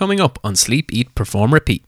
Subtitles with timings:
[0.00, 1.84] coming up on Sleep, Eat, Perform, Repeat.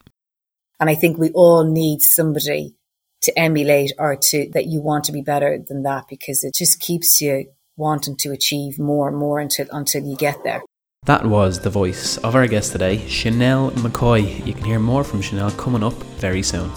[0.78, 2.74] And I think we all need somebody
[3.22, 6.78] to emulate or to that you want to be better than that because it just
[6.78, 7.46] keeps you
[7.78, 10.60] wanting to achieve more and more until until you get there.
[11.06, 14.46] That was the voice of our guest today, Chanelle McCoy.
[14.46, 16.70] You can hear more from Chanelle coming up very soon.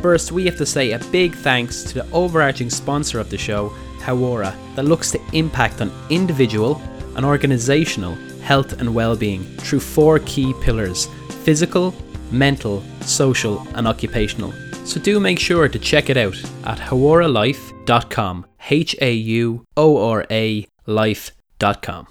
[0.00, 3.70] First, we have to say a big thanks to the overarching sponsor of the show,
[3.98, 6.80] Hauora, that looks to impact on individual
[7.16, 11.06] and organisational health and well-being through four key pillars:
[11.44, 11.94] physical,
[12.30, 14.52] mental, social, and occupational.
[14.84, 18.46] So do make sure to check it out at hauoralife.com.
[18.70, 22.06] H A U O R A life.com.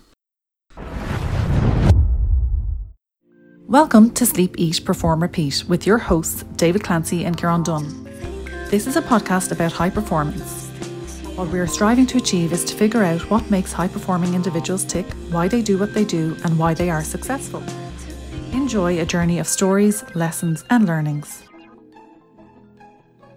[3.67, 8.03] Welcome to Sleep, Eat, Perform, Repeat with your hosts, David Clancy and Kieran Dunn.
[8.70, 10.61] This is a podcast about high performance.
[11.35, 14.84] What we are striving to achieve is to figure out what makes high performing individuals
[14.84, 17.63] tick, why they do what they do, and why they are successful.
[18.52, 21.44] Enjoy a journey of stories, lessons, and learnings.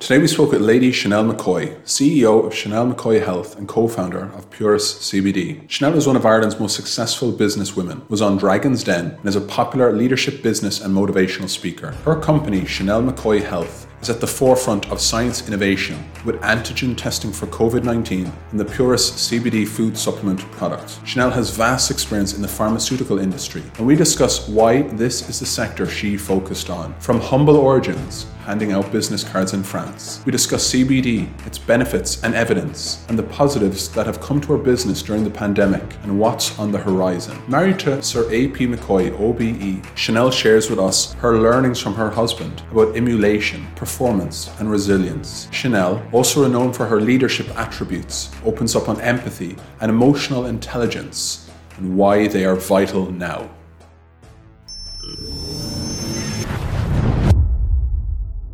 [0.00, 4.50] Today we spoke with Lady Chanelle McCoy, CEO of Chanelle McCoy Health and co-founder of
[4.50, 5.66] Pureis CBD.
[5.68, 9.40] Chanelle is one of Ireland's most successful businesswomen, was on Dragon's Den, and is a
[9.40, 11.92] popular leadership business and motivational speaker.
[12.04, 17.32] Her company, Chanelle McCoy Health, is at the forefront of science innovation with antigen testing
[17.32, 21.02] for COVID 19 and the Pureis CBD food supplement product.
[21.04, 25.46] Chanelle has vast experience in the pharmaceutical industry, and we discuss why this is the
[25.46, 26.94] sector she focused on.
[27.00, 30.22] From humble origins, handing out business cards in France.
[30.24, 34.58] We discuss CBD, its benefits and evidence, and the positives that have come to our
[34.58, 37.36] business during the pandemic and what's on the horizon.
[37.48, 38.66] Married to Sir A.P.
[38.66, 44.70] McCoy, OBE, Chanelle shares with us her learnings from her husband about emulation, performance, and
[44.70, 45.46] resilience.
[45.46, 51.96] Chanelle, also renowned for her leadership attributes, opens up on empathy and emotional intelligence and
[51.96, 53.50] why they are vital now.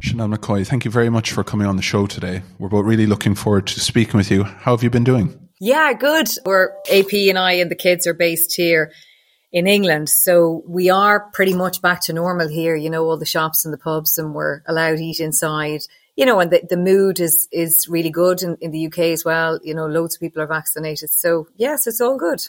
[0.00, 2.42] Chanelle McCoy, thank you very much for coming on the show today.
[2.58, 4.44] We're both really looking forward to speaking with you.
[4.44, 5.48] How have you been doing?
[5.60, 6.28] Yeah, good.
[6.46, 8.92] We're AP and I and the kids are based here
[9.52, 10.08] in England.
[10.08, 13.74] So we are pretty much back to normal here, you know, all the shops and
[13.74, 15.82] the pubs and we're allowed to eat inside.
[16.16, 19.24] You know, and the, the mood is is really good in, in the UK as
[19.24, 19.58] well.
[19.62, 21.10] You know, loads of people are vaccinated.
[21.10, 22.40] So yes, it's all good.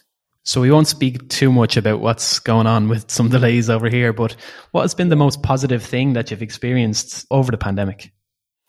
[0.44, 4.12] So we won't speak too much about what's going on with some delays over here,
[4.12, 4.36] but
[4.72, 8.12] what has been the most positive thing that you've experienced over the pandemic?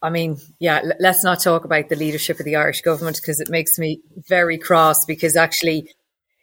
[0.02, 3.40] I mean, yeah, l- let's not talk about the leadership of the Irish government because
[3.40, 5.90] it makes me very cross because actually,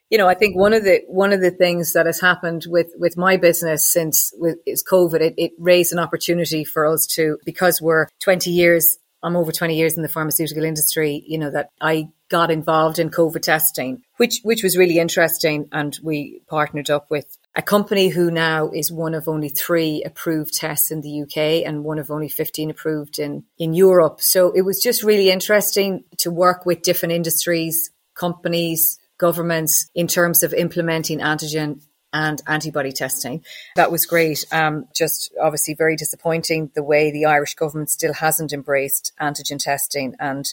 [0.09, 2.87] you know, I think one of the one of the things that has happened with
[2.97, 7.37] with my business since with is COVID, it, it raised an opportunity for us to
[7.45, 11.69] because we're 20 years I'm over 20 years in the pharmaceutical industry, you know, that
[11.81, 15.67] I got involved in COVID testing, which, which was really interesting.
[15.71, 20.53] And we partnered up with a company who now is one of only three approved
[20.53, 24.21] tests in the UK and one of only 15 approved in, in Europe.
[24.21, 30.43] So it was just really interesting to work with different industries, companies, governments in terms
[30.43, 31.81] of implementing antigen
[32.13, 33.43] and antibody testing.
[33.75, 34.45] That was great.
[34.51, 40.15] Um, just obviously very disappointing the way the Irish government still hasn't embraced antigen testing
[40.19, 40.51] and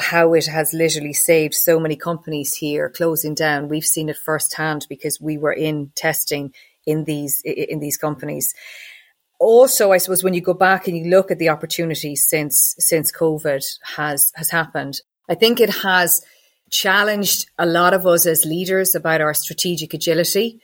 [0.00, 3.68] how it has literally saved so many companies here closing down.
[3.68, 6.52] We've seen it firsthand because we were in testing
[6.86, 8.54] in these in these companies.
[9.40, 13.12] Also, I suppose when you go back and you look at the opportunities since since
[13.12, 13.64] COVID
[13.96, 16.24] has has happened, I think it has
[16.70, 20.60] challenged a lot of us as leaders about our strategic agility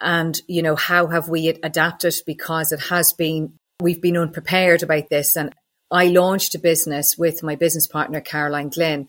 [0.00, 2.14] and you know how have we adapted?
[2.26, 5.36] Because it has been we've been unprepared about this.
[5.36, 5.54] And
[5.90, 9.08] I launched a business with my business partner Caroline Glynn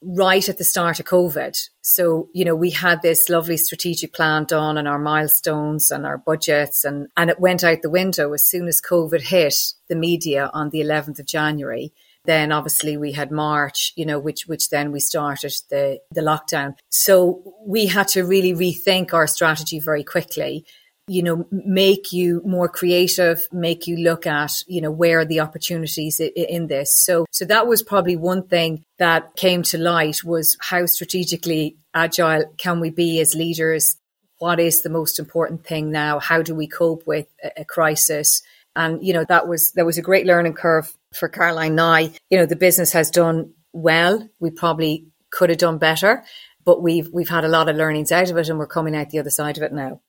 [0.00, 1.58] right at the start of COVID.
[1.80, 6.18] So, you know, we had this lovely strategic plan done and our milestones and our
[6.18, 9.54] budgets and, and it went out the window as soon as COVID hit
[9.88, 11.92] the media on the 11th of January
[12.28, 16.74] then obviously we had March, you know, which which then we started the the lockdown.
[16.90, 20.66] So we had to really rethink our strategy very quickly.
[21.06, 25.40] You know, make you more creative, make you look at, you know, where are the
[25.40, 26.94] opportunities in this.
[26.94, 32.44] So, so that was probably one thing that came to light was how strategically agile
[32.58, 33.96] can we be as leaders?
[34.36, 36.18] What is the most important thing now?
[36.18, 37.26] How do we cope with
[37.56, 38.42] a crisis?
[38.76, 42.12] And, you know, that was, there was a great learning curve for Caroline now, you
[42.32, 44.28] know, the business has done well.
[44.40, 46.24] We probably could have done better,
[46.64, 49.10] but we've we've had a lot of learnings out of it and we're coming out
[49.10, 50.00] the other side of it now.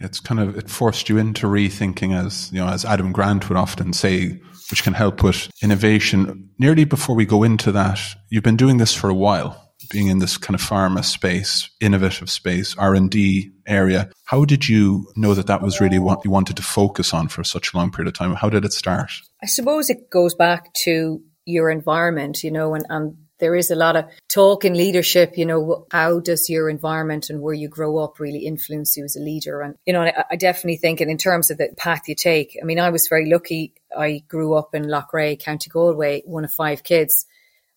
[0.00, 3.58] It's kind of it forced you into rethinking as you know, as Adam Grant would
[3.58, 4.40] often say,
[4.70, 6.50] which can help with innovation.
[6.58, 9.63] Nearly before we go into that, you've been doing this for a while.
[9.90, 14.10] Being in this kind of pharma space, innovative space, R and D area.
[14.24, 17.44] How did you know that that was really what you wanted to focus on for
[17.44, 18.34] such a long period of time?
[18.34, 19.10] How did it start?
[19.42, 23.76] I suppose it goes back to your environment, you know, and, and there is a
[23.76, 27.98] lot of talk in leadership, you know, how does your environment and where you grow
[27.98, 29.60] up really influence you as a leader?
[29.60, 32.56] And, you know, I, I definitely think, and in terms of the path you take,
[32.62, 33.74] I mean, I was very lucky.
[33.96, 37.26] I grew up in Loughrea, County Galway, one of five kids.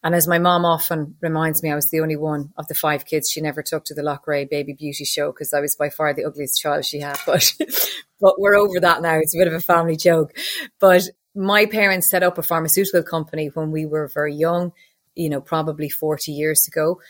[0.04, 3.06] And as my mom often reminds me, I was the only one of the five
[3.06, 6.14] kids she never took to the Loughrea baby beauty show because I was by far
[6.14, 7.18] the ugliest child she had.
[7.26, 7.52] But,
[8.22, 9.18] but we're over that now.
[9.18, 10.38] It's a bit of a family joke.
[10.80, 11.04] But
[11.36, 14.72] my parents set up a pharmaceutical company when we were very young
[15.18, 17.02] you know, probably 40 years ago.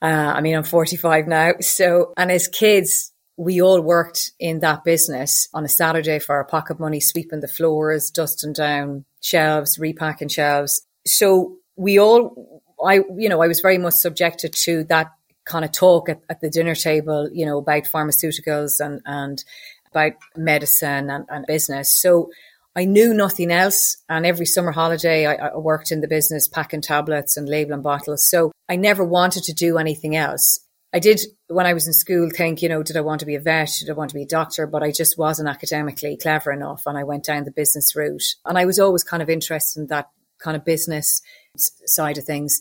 [0.00, 1.52] Uh, I mean, I'm 45 now.
[1.60, 6.44] So, and as kids, we all worked in that business on a Saturday for our
[6.44, 10.86] pocket money, sweeping the floors, dusting down shelves, repacking shelves.
[11.06, 15.12] So we all, I, you know, I was very much subjected to that
[15.44, 19.42] kind of talk at, at the dinner table, you know, about pharmaceuticals and, and
[19.90, 21.92] about medicine and, and business.
[21.92, 22.30] So
[22.74, 23.98] I knew nothing else.
[24.08, 28.28] And every summer holiday, I, I, worked in the business packing tablets and labeling bottles.
[28.28, 30.58] So I never wanted to do anything else.
[30.94, 33.34] I did, when I was in school, think, you know, did I want to be
[33.34, 33.70] a vet?
[33.78, 34.66] Did I want to be a doctor?
[34.66, 36.82] But I just wasn't academically clever enough.
[36.86, 38.34] And I went down the business route.
[38.44, 40.08] And I was always kind of interested in that
[40.38, 41.22] kind of business
[41.56, 42.60] side of things.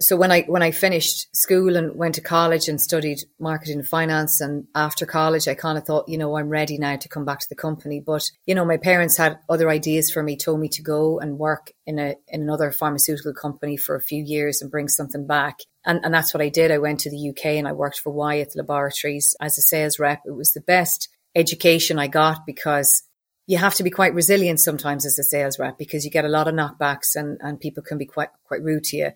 [0.00, 3.86] So when I when I finished school and went to college and studied marketing and
[3.86, 7.24] finance and after college I kind of thought you know I'm ready now to come
[7.24, 8.00] back to the company.
[8.00, 11.38] But you know my parents had other ideas for me told me to go and
[11.38, 15.60] work in a in another pharmaceutical company for a few years and bring something back.
[15.86, 16.72] And and that's what I did.
[16.72, 19.36] I went to the UK and I worked for Wyeth Laboratories.
[19.40, 23.04] As a sales rep it was the best education I got because
[23.46, 26.28] you have to be quite resilient sometimes as a sales rep because you get a
[26.28, 29.10] lot of knockbacks and, and people can be quite quite rude to you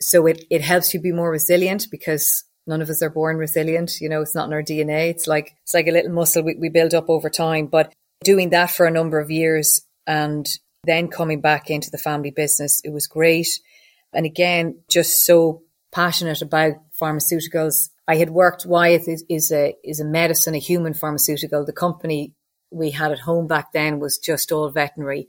[0.00, 4.00] so it, it helps you be more resilient because none of us are born resilient.
[4.00, 5.10] You know, it's not in our DNA.
[5.10, 7.66] It's like, it's like a little muscle we, we build up over time.
[7.66, 7.94] But
[8.24, 10.46] doing that for a number of years and
[10.84, 13.48] then coming back into the family business, it was great.
[14.12, 15.62] And again, just so
[15.92, 17.90] passionate about pharmaceuticals.
[18.08, 21.64] I had worked, Wyeth is, is a, is a medicine, a human pharmaceutical.
[21.64, 22.34] The company
[22.70, 25.28] we had at home back then was just all veterinary.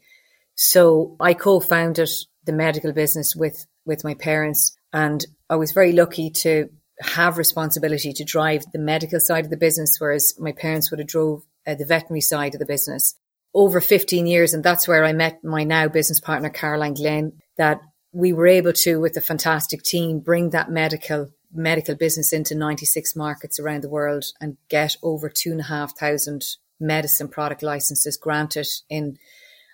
[0.56, 2.10] So I co-founded
[2.46, 4.78] the medical business with with my parents.
[4.94, 6.70] And I was very lucky to
[7.00, 11.08] have responsibility to drive the medical side of the business, whereas my parents would have
[11.08, 13.16] drove uh, the veterinary side of the business
[13.54, 14.54] over 15 years.
[14.54, 17.80] And that's where I met my now business partner, Caroline Glynn, that
[18.12, 23.16] we were able to, with a fantastic team, bring that medical medical business into 96
[23.16, 26.44] markets around the world and get over two and a half thousand
[26.80, 29.18] medicine product licenses granted in,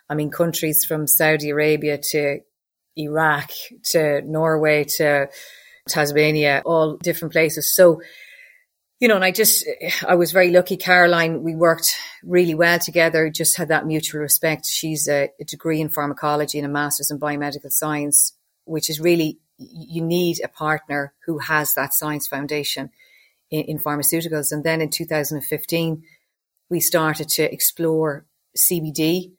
[0.10, 2.40] I mean, countries from Saudi Arabia to
[2.96, 3.52] Iraq
[3.92, 5.30] to Norway to
[5.88, 7.74] Tasmania, all different places.
[7.74, 8.02] So,
[9.00, 9.68] you know, and I just,
[10.08, 10.78] I was very lucky.
[10.78, 14.66] Caroline, we worked really well together, just had that mutual respect.
[14.66, 18.34] She's a, a degree in pharmacology and a master's in biomedical science,
[18.66, 22.92] which is really, you need a partner who has that science foundation
[23.52, 24.52] in, in pharmaceuticals.
[24.52, 26.04] And then in 2015,
[26.74, 28.26] we started to explore
[28.58, 29.32] CBD.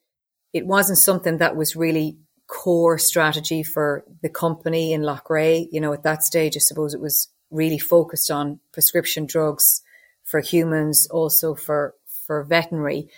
[0.52, 2.16] It wasn't something that was really
[2.46, 5.66] core strategy for the company in Loughrea.
[5.72, 9.82] You know, at that stage, I suppose it was really focused on prescription drugs
[10.22, 11.94] for humans, also for,
[12.24, 13.08] for veterinary.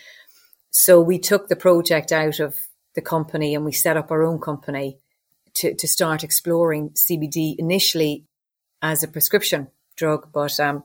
[0.70, 2.56] So we took the project out of
[2.94, 4.96] the company and we set up our own company
[5.56, 8.24] to, to start exploring CBD initially
[8.80, 10.32] as a prescription drug.
[10.32, 10.84] But, um,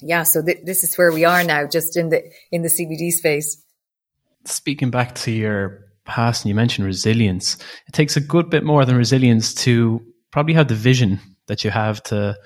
[0.00, 3.10] yeah, so th- this is where we are now, just in the, in the CBD
[3.10, 3.62] space.
[4.44, 7.56] Speaking back to your past and you mentioned resilience,
[7.88, 10.00] it takes a good bit more than resilience to
[10.30, 12.36] probably have the vision that you have to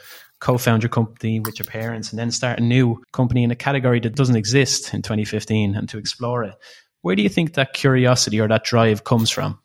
[0.40, 4.00] co-found your company with your parents and then start a new company in a category
[4.00, 6.54] that doesn't exist in 2015 and to explore it.
[7.02, 9.58] Where do you think that curiosity or that drive comes from?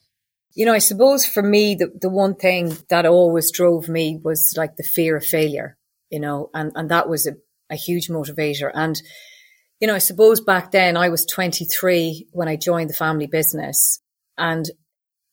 [0.53, 4.53] You know, I suppose for me, the, the one thing that always drove me was
[4.57, 5.77] like the fear of failure,
[6.09, 7.33] you know, and, and that was a,
[7.69, 8.71] a huge motivator.
[8.73, 9.01] And
[9.79, 13.99] you know, I suppose back then I was 23 when I joined the family business
[14.37, 14.69] and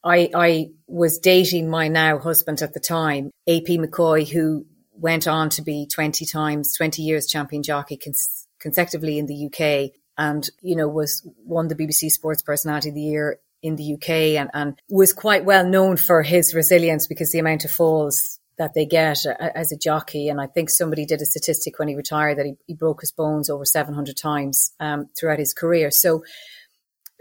[0.04, 5.48] I, I was dating my now husband at the time, AP McCoy, who went on
[5.50, 10.74] to be 20 times, 20 years champion jockey cons- consecutively in the UK and, you
[10.74, 14.10] know, was won the BBC Sports Personality of the Year in the UK
[14.40, 18.74] and, and was quite well known for his resilience because the amount of falls that
[18.74, 20.28] they get as a jockey.
[20.28, 23.12] And I think somebody did a statistic when he retired that he, he broke his
[23.12, 25.90] bones over 700 times um, throughout his career.
[25.90, 26.22] So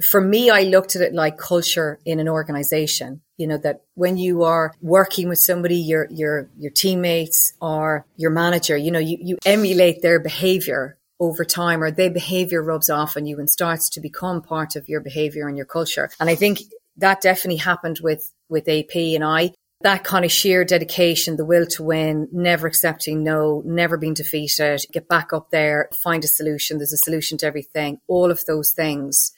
[0.03, 3.21] for me, I looked at it like culture in an organization.
[3.37, 8.31] You know, that when you are working with somebody, your, your, your teammates or your
[8.31, 13.15] manager, you know, you, you emulate their behavior over time or their behavior rubs off
[13.15, 16.09] on you and starts to become part of your behavior and your culture.
[16.19, 16.59] And I think
[16.97, 19.53] that definitely happened with, with AP and I.
[19.83, 24.85] That kind of sheer dedication, the will to win, never accepting no, never being defeated,
[24.91, 26.77] get back up there, find a solution.
[26.77, 27.99] There's a solution to everything.
[28.07, 29.31] All of those things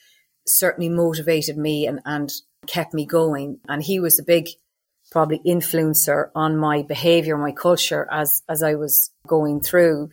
[0.46, 2.32] certainly motivated me and, and
[2.68, 3.60] kept me going.
[3.70, 4.50] And he was a big,
[5.12, 10.10] probably influencer on my behavior, my culture as, as I was going through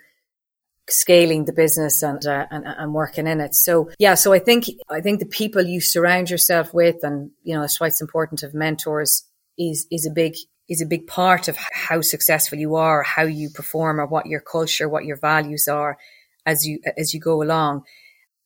[0.88, 3.54] scaling the business and, uh, and, and working in it.
[3.54, 7.54] So yeah, so I think, I think the people you surround yourself with and, you
[7.54, 9.24] know, that's why it's important to have mentors
[9.60, 10.34] is, is a big,
[10.68, 14.40] is a big part of how successful you are, how you perform or what your
[14.40, 15.98] culture, what your values are
[16.46, 17.82] as you, as you go along.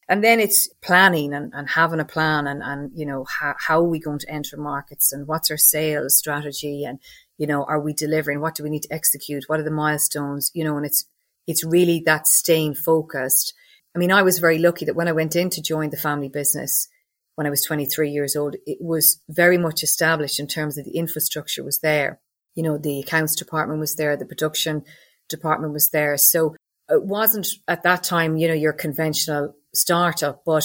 [0.08, 3.80] And then it's planning and, and having a plan and, and, you know, how, how
[3.80, 6.98] are we going to enter markets and what's our sales strategy and,
[7.38, 8.40] you know, are we delivering?
[8.40, 9.44] What do we need to execute?
[9.46, 10.50] What are the milestones?
[10.54, 11.06] You know, and it's,
[11.46, 13.54] it's really that staying focused.
[13.94, 16.28] I mean, I was very lucky that when I went in to join the family
[16.28, 16.88] business
[17.34, 20.96] when I was 23 years old, it was very much established in terms of the
[20.96, 22.20] infrastructure was there.
[22.54, 24.84] You know, the accounts department was there, the production
[25.28, 26.16] department was there.
[26.16, 26.54] So
[26.88, 30.64] it wasn't at that time, you know, your conventional startup, but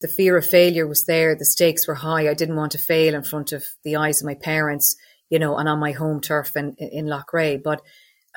[0.00, 1.34] the fear of failure was there.
[1.34, 2.28] The stakes were high.
[2.28, 4.96] I didn't want to fail in front of the eyes of my parents,
[5.28, 7.62] you know, and on my home turf in, in Loughrea.
[7.62, 7.82] But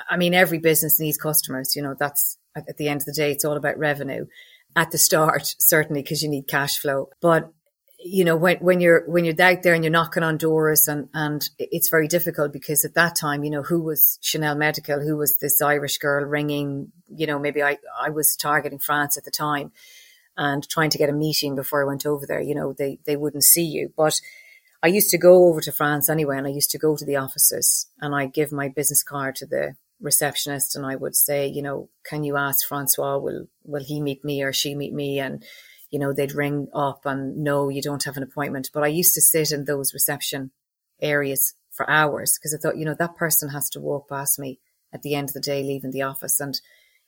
[0.09, 1.75] I mean, every business needs customers.
[1.75, 4.25] You know, that's at the end of the day, it's all about revenue
[4.75, 7.09] at the start, certainly because you need cash flow.
[7.21, 7.51] But
[8.03, 11.09] you know, when, when you're, when you're out there and you're knocking on doors and,
[11.13, 14.99] and it's very difficult because at that time, you know, who was Chanelle Medical?
[14.99, 16.91] Who was this Irish girl ringing?
[17.07, 19.71] You know, maybe I, I was targeting France at the time
[20.35, 22.41] and trying to get a meeting before I went over there.
[22.41, 24.19] You know, they, they wouldn't see you, but
[24.81, 27.15] I used to go over to France anyway, and I used to go to the
[27.15, 31.61] offices and I give my business card to the receptionist and I would say, you
[31.61, 35.19] know, can you ask Francois, will, will he meet me or she meet me?
[35.19, 35.45] And,
[35.93, 38.71] you know, they'd ring up and no, you don't have an appointment.
[38.73, 40.49] But I used to sit in those reception
[40.99, 44.59] areas for hours because I thought, you know, that person has to walk past me
[44.91, 46.39] at the end of the day, leaving the office.
[46.39, 46.59] And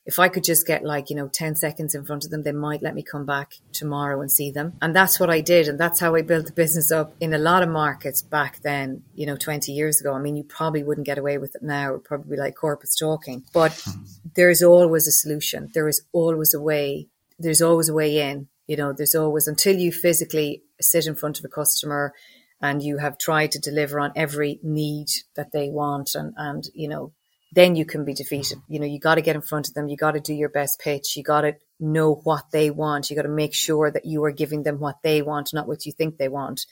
[0.06, 2.51] if I could just get like, you know, 10 seconds in front of them, they
[2.51, 4.74] might let me come back tomorrow and see them.
[4.84, 5.68] And that's what I did.
[5.68, 9.01] And that's how I built the business up in a lot of markets back then,
[9.15, 10.13] you know, 20 years ago.
[10.13, 11.89] I mean, you probably wouldn't get away with it now.
[11.89, 14.04] It would probably be like corporate stalking, but mm-hmm.
[14.36, 15.72] there's always a solution.
[15.74, 17.08] There is always a way.
[17.39, 21.39] There's always a way in you know, there's always until you physically sit in front
[21.39, 22.13] of a customer
[22.62, 26.88] and you have tried to deliver on every need that they want and, and you
[26.88, 27.12] know,
[27.51, 28.57] then you can be defeated.
[28.67, 29.88] You know, you got to get in front of them.
[29.88, 31.15] You got to do your best pitch.
[31.15, 33.10] You got to know what they want.
[33.10, 35.86] You got to make sure that you are giving them what they want, not what
[35.86, 36.65] you think they want.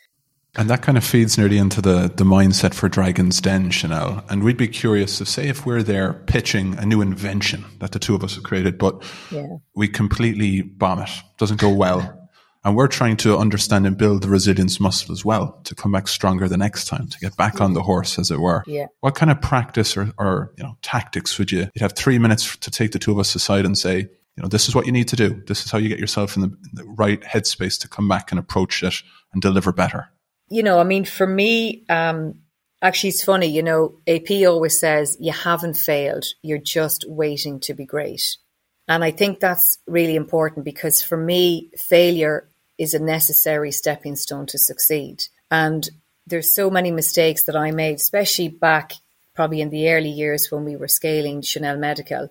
[0.56, 4.24] And that kind of feeds nearly into the, the mindset for Dragon's Den, Chanelle.
[4.30, 8.00] And we'd be curious to say if we're there pitching a new invention that the
[8.00, 9.48] two of us have created, but yeah.
[9.76, 12.20] we completely bomb it, doesn't go well.
[12.66, 16.08] And we're trying to understand and build the resilience muscle as well to come back
[16.08, 18.64] stronger the next time, to get back on the horse, as it were.
[18.68, 18.86] Yeah.
[19.02, 21.68] What kind of practice or, or you know tactics would you?
[21.74, 24.48] You'd have three minutes to take the two of us aside and say, you know,
[24.48, 25.44] this is what you need to do.
[25.46, 28.32] This is how you get yourself in the, in the right headspace to come back
[28.32, 28.96] and approach it
[29.34, 30.08] and deliver better
[30.54, 32.36] you know, I mean, for me, um,
[32.80, 37.74] actually, it's funny, you know, AP always says you haven't failed, you're just waiting to
[37.74, 38.38] be great.
[38.88, 44.46] And I think that's really important because for me, failure is a necessary stepping stone
[44.48, 45.24] to succeed.
[45.50, 45.90] And
[46.28, 48.92] there's so many mistakes that I made, especially back
[49.34, 52.30] probably in the early years when we were scaling Chanelle Medical,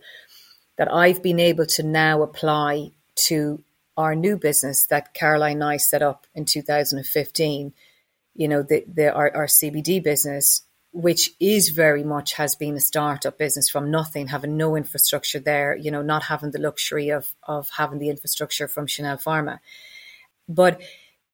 [0.78, 2.92] that I've been able to now apply
[3.26, 3.64] to
[3.96, 7.72] our new business that Caroline and I set up in 2015
[8.34, 10.62] you know, the, the our, our CBD business,
[10.92, 15.76] which is very much has been a startup business from nothing, having no infrastructure there,
[15.76, 19.58] you know, not having the luxury of of having the infrastructure from Chanelle Pharma.
[20.48, 20.80] But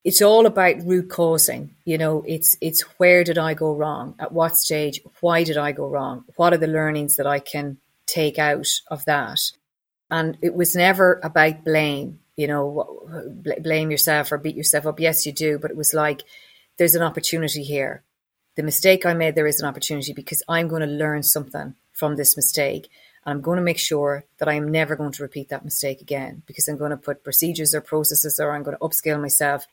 [0.03, 1.75] it's all about root causing.
[1.85, 4.15] You know, it's it's where did I go wrong?
[4.19, 5.01] At what stage?
[5.19, 6.25] Why did I go wrong?
[6.35, 9.39] What are the learnings that I can take out of that?
[10.09, 12.19] And it was never about blame.
[12.37, 13.13] You know,
[13.61, 15.01] blame yourself or beat yourself up.
[15.01, 16.23] Yes, you do, but it was like
[16.79, 18.03] there's an opportunity here.
[18.55, 22.15] The mistake I made, there is an opportunity because I'm going to learn something from
[22.15, 22.89] this mistake.
[23.25, 26.01] And I'm going to make sure that I am never going to repeat that mistake
[26.01, 29.67] again because I'm going to put procedures or processes or I'm going to upscale myself.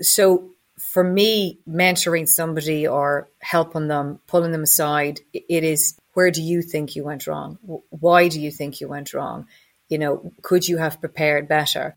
[0.00, 6.42] So for me, mentoring somebody or helping them, pulling them aside, it is where do
[6.42, 7.58] you think you went wrong?
[7.90, 9.46] Why do you think you went wrong?
[9.88, 11.96] You know, could you have prepared better?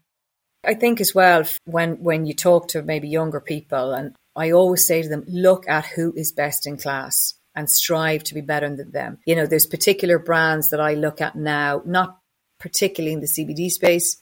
[0.63, 4.85] I think as well when when you talk to maybe younger people, and I always
[4.85, 8.73] say to them, look at who is best in class and strive to be better
[8.75, 9.19] than them.
[9.25, 12.19] You know, there's particular brands that I look at now, not
[12.59, 14.21] particularly in the CBD space,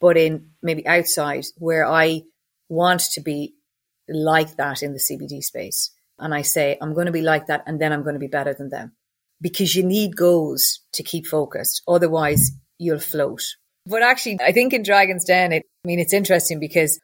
[0.00, 2.22] but in maybe outside where I
[2.68, 3.54] want to be
[4.08, 5.90] like that in the CBD space.
[6.18, 8.26] And I say, I'm going to be like that and then I'm going to be
[8.26, 8.92] better than them
[9.40, 11.82] because you need goals to keep focused.
[11.86, 13.42] Otherwise you'll float.
[13.86, 16.98] But actually, I think in Dragon's Den, it, I mean, it's interesting because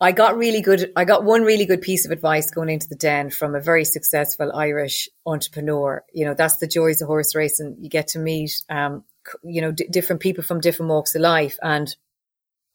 [0.00, 0.92] I got really good.
[0.94, 3.84] I got one really good piece of advice going into the den from a very
[3.84, 6.04] successful Irish entrepreneur.
[6.12, 7.78] You know, that's the joys of horse racing.
[7.80, 9.04] You get to meet, um,
[9.42, 11.58] you know, d- different people from different walks of life.
[11.62, 11.94] And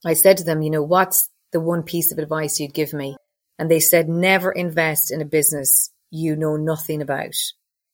[0.05, 3.15] I said to them, you know, what's the one piece of advice you'd give me?
[3.57, 7.35] And they said, never invest in a business you know nothing about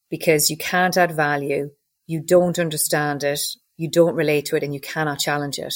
[0.10, 1.70] because you can't add value.
[2.08, 3.40] You don't understand it.
[3.78, 5.76] You don't relate to it and you cannot challenge it.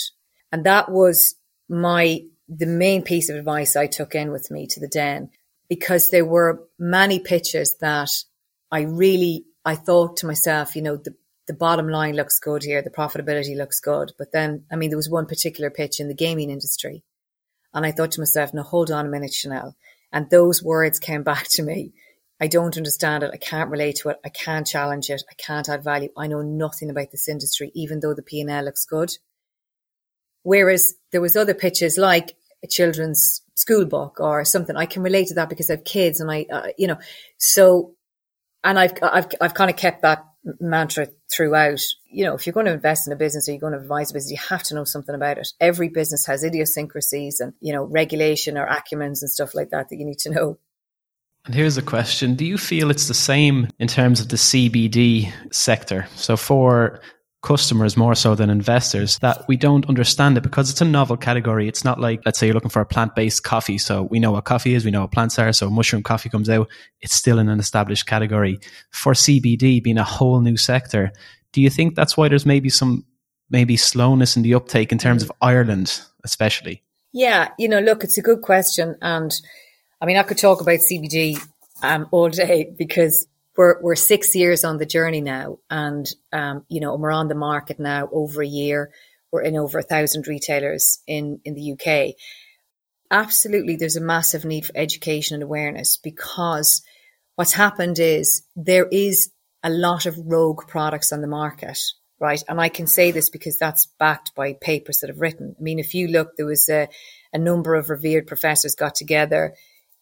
[0.52, 1.36] And that was
[1.70, 5.30] my the main piece of advice I took in with me to the den
[5.70, 8.10] because there were many pitches that
[8.72, 11.16] I really, I thought to myself, you know, the,
[11.48, 12.82] the bottom line looks good here.
[12.82, 14.14] The profitability looks good.
[14.18, 17.04] But then, I mean, there was one particular pitch in the gaming industry.
[17.74, 19.74] And I thought to myself, now hold on a minute, Chanelle.
[20.12, 21.94] And those words came back to me.
[22.40, 23.32] I don't understand it.
[23.34, 24.20] I can't relate to it.
[24.26, 25.24] I can't challenge it.
[25.30, 26.10] I can't add value.
[26.18, 29.14] I know nothing about this industry, even though the P&L looks good.
[30.44, 34.76] Whereas there was other pitches like a children's school book or something.
[34.76, 36.98] I can relate to that because I have kids and I, uh, you know,
[37.38, 37.96] so,
[38.64, 40.26] and I've, I've, I've kind of kept that
[40.60, 41.82] mantra throughout.
[42.10, 44.12] You know, if you're going to invest in a business or you're going to advise
[44.12, 45.50] a business, you have to know something about it.
[45.60, 49.98] Every business has idiosyncrasies and, you know, regulation or acumens and stuff like that that
[49.98, 50.58] you need to know.
[51.46, 52.36] And here's a question.
[52.36, 56.08] Do you feel it's the same in terms of the CBD sector?
[56.16, 57.02] So for
[57.44, 61.68] customers more so than investors that we don't understand it because it's a novel category.
[61.68, 63.78] It's not like, let's say you're looking for a plant based coffee.
[63.78, 65.52] So we know what coffee is, we know what plants are.
[65.52, 66.70] So mushroom coffee comes out.
[67.02, 68.60] It's still in an established category.
[68.92, 71.12] For CBD being a whole new sector,
[71.52, 73.06] do you think that's why there's maybe some
[73.50, 76.82] maybe slowness in the uptake in terms of Ireland, especially?
[77.12, 78.96] Yeah, you know, look, it's a good question.
[79.02, 79.40] And
[80.02, 81.46] I mean, I could talk about CBD
[81.84, 86.80] um, all day because we're we're six years on the journey now, and um, you
[86.80, 88.92] know we're on the market now over a year.
[89.32, 92.16] We're in over a thousand retailers in in the UK.
[93.12, 96.82] Absolutely, there's a massive need for education and awareness because
[97.36, 99.32] what's happened is there is
[99.64, 101.80] a lot of rogue products on the market,
[102.20, 102.44] right?
[102.50, 105.56] And I can say this because that's backed by papers that have written.
[105.58, 106.90] I mean, if you look, there was a,
[107.32, 109.56] a number of revered professors got together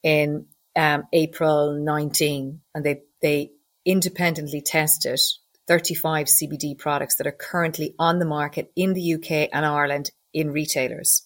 [0.03, 3.51] in um, April 19 and they they
[3.85, 5.19] independently tested
[5.67, 10.51] 35 CBD products that are currently on the market in the UK and Ireland in
[10.51, 11.23] retailers.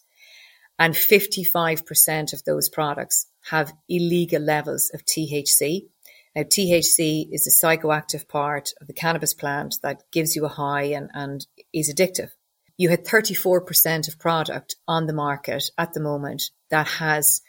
[0.77, 5.87] And 55% of those products have illegal levels of THC.
[6.35, 10.83] Now, THC is a psychoactive part of the cannabis plant that gives you a high
[10.83, 12.31] and, and is addictive.
[12.77, 17.41] You had 34% of product on the market at the moment that has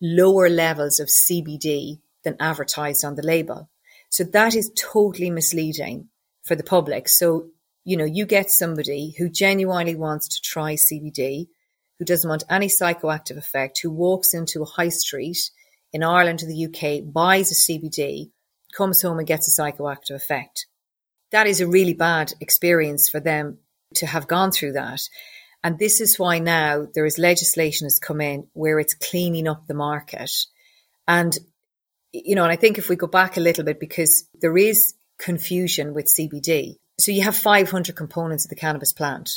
[0.00, 3.68] lower levels of CBD than advertised on the label.
[4.10, 6.08] So that is totally misleading
[6.42, 7.08] for the public.
[7.08, 7.46] So,
[7.84, 11.46] you know, you get somebody who genuinely wants to try CBD,
[11.98, 15.50] who doesn't want any psychoactive effect, who walks into a high street
[15.92, 18.30] in Ireland or the UK, buys a CBD,
[18.76, 20.66] comes home and gets a psychoactive effect.
[21.30, 23.58] That is a really bad experience for them
[23.94, 25.00] to have gone through that.
[25.62, 29.66] And this is why now there is legislation has come in where it's cleaning up
[29.66, 30.32] the market.
[31.06, 31.36] And
[32.12, 34.94] you know, and I think if we go back a little bit, because there is
[35.18, 36.76] confusion with CBD.
[36.98, 39.30] So you have 500 components of the cannabis plant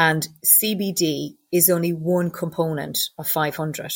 [0.00, 3.92] and CBD is only one component of 500,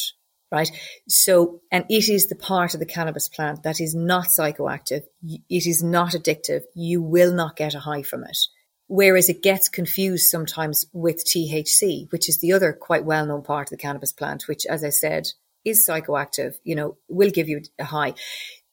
[0.52, 0.70] right?
[1.08, 5.04] So, and it is the part of the cannabis plant that is not psychoactive.
[5.22, 6.64] It is not addictive.
[6.74, 8.36] You will not get a high from it.
[8.86, 13.68] Whereas it gets confused sometimes with THC, which is the other quite well known part
[13.68, 15.28] of the cannabis plant, which, as I said,
[15.64, 18.14] is psychoactive, you know, will give you a high.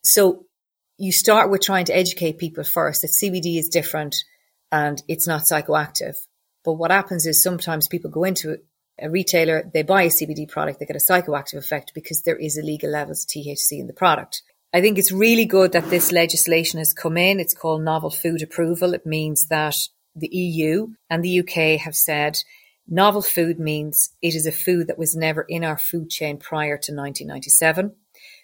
[0.04, 0.45] So
[0.97, 4.15] you start with trying to educate people first that CBD is different
[4.71, 6.15] and it's not psychoactive.
[6.63, 8.58] But what happens is sometimes people go into
[8.99, 12.58] a retailer, they buy a CBD product, they get a psychoactive effect because there is
[12.58, 14.43] illegal levels of THC in the product.
[14.73, 17.39] I think it's really good that this legislation has come in.
[17.39, 18.93] It's called novel food approval.
[18.93, 19.75] It means that
[20.15, 22.38] the EU and the UK have said
[22.93, 26.77] Novel food means it is a food that was never in our food chain prior
[26.77, 27.95] to 1997.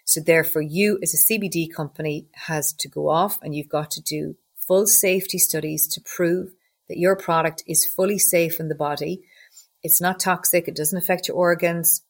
[0.05, 4.01] So therefore you as a CBD company has to go off and you've got to
[4.01, 6.53] do full safety studies to prove
[6.88, 9.21] that your product is fully safe in the body
[9.83, 10.69] It's not toxic.
[10.69, 12.03] It doesn't affect your organs,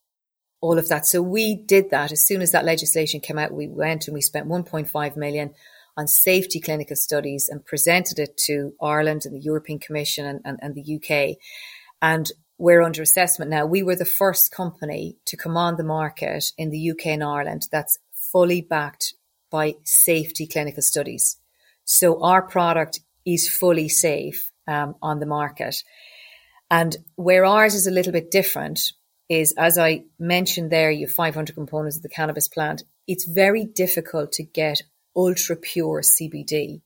[0.61, 1.07] all of that.
[1.07, 2.11] So we did that.
[2.11, 5.55] As soon as that legislation came out, we went and we spent 1.5 million
[5.97, 10.59] on safety clinical studies and presented it to Ireland and the European Commission and, and,
[10.61, 11.37] and the UK.
[12.01, 13.65] And we're under assessment now.
[13.65, 17.67] We were the first company to come on the market in the UK and Ireland
[17.71, 17.99] that's
[18.31, 19.13] fully backed
[19.51, 21.37] by safety clinical studies.
[21.85, 25.75] So our product is fully safe um, on the market.
[26.69, 28.91] And where ours is a little bit different
[29.29, 32.83] is, as I mentioned there, you have 500 components of the cannabis plant.
[33.07, 34.81] It's very difficult to get
[35.15, 36.81] ultra pure CBD.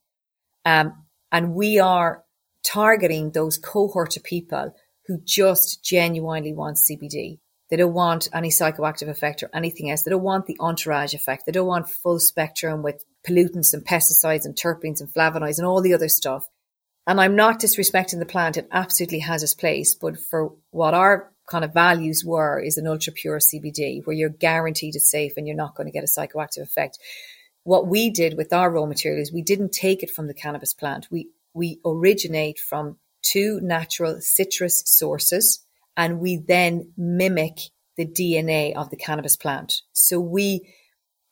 [0.65, 2.23] Um, and we are
[2.63, 4.75] targeting those cohort of people
[5.07, 7.39] who just genuinely want CBD.
[7.69, 10.03] They don't want any psychoactive effect or anything else.
[10.03, 11.45] They don't want the entourage effect.
[11.45, 15.81] They don't want full spectrum with pollutants and pesticides and terpenes and flavonoids and all
[15.81, 16.45] the other stuff.
[17.07, 18.57] And I'm not disrespecting the plant.
[18.57, 19.95] It absolutely has its place.
[19.95, 24.29] But for what our kind of values were is an ultra pure CBD where you're
[24.29, 26.99] guaranteed it's safe and you're not going to get a psychoactive effect.
[27.63, 31.07] What we did with our raw materials, we didn't take it from the cannabis plant.
[31.09, 35.63] We, we originate from two natural citrus sources
[35.97, 37.59] and we then mimic
[37.97, 39.81] the DNA of the cannabis plant.
[39.93, 40.73] So we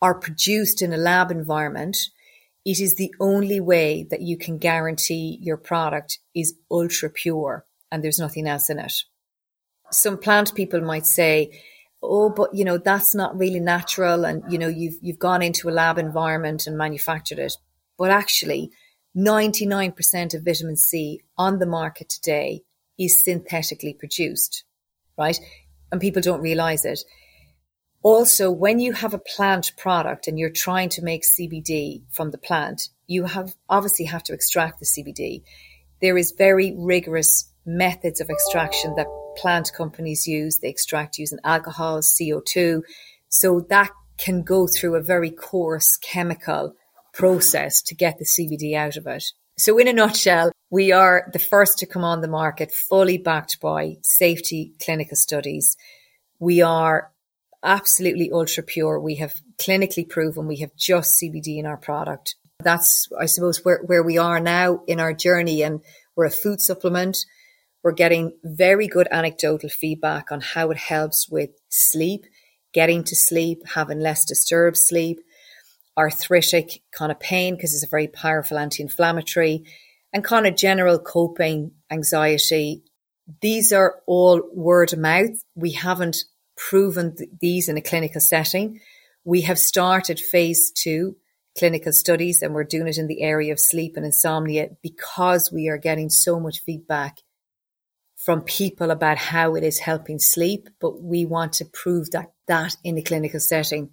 [0.02, 1.97] are produced in a lab environment
[2.65, 8.04] it is the only way that you can guarantee your product is ultra pure and
[8.04, 8.93] there's nothing else in it.
[9.91, 11.62] Some plant people might say,
[12.04, 14.25] oh, but you know, that's not really natural.
[14.25, 17.54] And, you know, you've, you've gone into a lab environment and manufactured it.
[17.97, 18.71] But actually,
[19.17, 22.63] 99% of vitamin C on the market today
[22.98, 24.63] is synthetically produced,
[25.17, 25.39] right?
[25.91, 27.00] And people don't realize it.
[28.02, 32.38] Also, when you have a plant product and you're trying to make CBD from the
[32.38, 35.43] plant, you have obviously have to extract the CBD.
[36.02, 40.58] There is very rigorous methods of extraction that plant companies use.
[40.58, 42.84] They extract using alcohol, CO2.
[43.28, 46.76] So that can go through a very coarse chemical
[47.19, 49.25] process to get the CBD out of it.
[49.58, 53.60] So in a nutshell, we are the first to come on the market fully backed
[53.60, 55.75] by safety clinical studies.
[56.39, 57.12] We are
[57.62, 59.01] absolutely ultra pure.
[59.01, 62.36] We have clinically proven we have just CBD in our product.
[62.63, 65.62] That's, I suppose, where, where we are now in our journey.
[65.62, 65.82] And
[66.15, 67.25] we're a food supplement.
[67.84, 72.25] We're getting very good anecdotal feedback on how it helps with sleep,
[72.73, 75.19] getting to sleep, having less disturbed sleep,
[75.99, 79.65] arthritic kind of pain, because it's a very powerful anti inflammatory,
[80.13, 82.83] and kind of general coping anxiety.
[83.41, 85.43] These are all word of mouth.
[85.55, 86.17] We haven't
[86.55, 88.79] proven th- these in a clinical setting.
[89.23, 91.17] We have started phase two
[91.57, 95.67] clinical studies and we're doing it in the area of sleep and insomnia because we
[95.67, 97.17] are getting so much feedback
[98.15, 102.75] from people about how it is helping sleep, but we want to prove that that
[102.83, 103.91] in a clinical setting.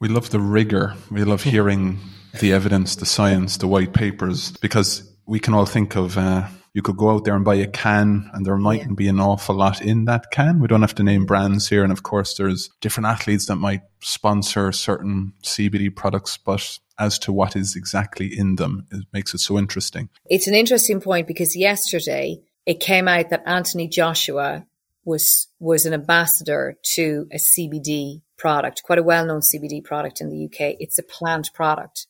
[0.00, 0.94] We love the rigor.
[1.10, 1.98] We love hearing
[2.40, 6.82] the evidence, the science, the white papers, because we can all think of uh, you
[6.82, 8.96] could go out there and buy a can and there mightn't yeah.
[8.96, 10.60] be an awful lot in that can.
[10.60, 11.82] We don't have to name brands here.
[11.82, 17.32] And of course, there's different athletes that might sponsor certain CBD products, but as to
[17.32, 20.10] what is exactly in them, it makes it so interesting.
[20.26, 24.66] It's an interesting point because yesterday it came out that Anthony Joshua
[25.06, 30.44] was, was an ambassador to a CBD product, quite a well-known CBD product in the
[30.44, 30.76] UK.
[30.78, 32.06] It's a plant product.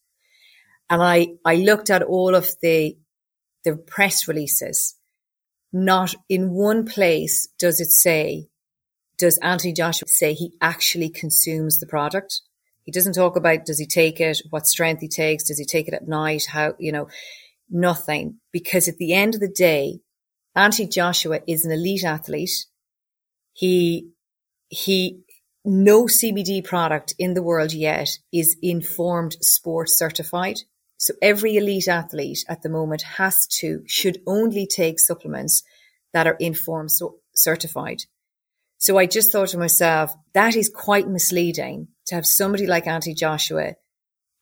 [0.91, 2.97] And I, I looked at all of the
[3.67, 4.95] the press releases,
[5.73, 8.47] not in one place does it say,
[9.19, 12.43] does Anthony Joshua say he actually consumes the product?
[12.85, 15.89] He doesn't talk about does he take it, what strength he takes, does he take
[15.89, 17.09] it at night, how, you know,
[17.69, 18.37] nothing.
[18.53, 19.99] Because at the end of the day,
[20.55, 22.67] Anthony Joshua is an elite athlete.
[23.57, 24.11] He,
[24.69, 25.23] he,
[25.65, 30.59] no CBD product in the world yet is informed sports certified.
[30.99, 35.63] So every elite athlete at the moment has to, should only take supplements
[36.13, 38.03] that are informed so certified.
[38.77, 43.15] So I just thought to myself, that is quite misleading to have somebody like Anthony
[43.15, 43.77] Joshua